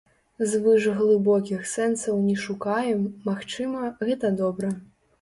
[0.53, 4.79] Звышглыбокіх сэнсаў не шукаем, магчыма, гэта добра.